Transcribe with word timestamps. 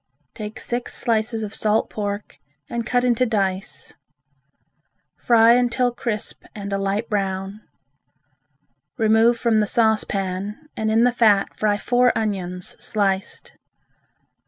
Take 0.33 0.59
six 0.59 0.95
slices 0.95 1.43
of 1.43 1.53
salt 1.53 1.91
pork 1.91 2.39
and 2.67 2.87
cut 2.87 3.03
into 3.03 3.23
dice. 3.23 3.93
Fry 5.15 5.51
until 5.53 5.91
crisp 5.93 6.43
and 6.55 6.73
a 6.73 6.79
light 6.79 7.07
brown. 7.07 7.61
Remove 8.97 9.37
from 9.37 9.57
the 9.57 9.67
saucepan 9.67 10.57
and 10.75 10.89
in 10.89 11.03
the 11.03 11.11
fat 11.11 11.55
fry 11.55 11.77
four 11.77 12.11
onions 12.17 12.75
sliced. 12.83 13.53